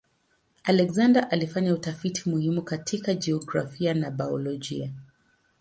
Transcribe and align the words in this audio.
Alexander 0.63 1.27
alifanya 1.31 1.73
utafiti 1.73 2.29
muhimu 2.29 2.61
katika 2.61 3.13
jiografia 3.13 3.93
na 3.93 4.11
biolojia. 4.11 4.93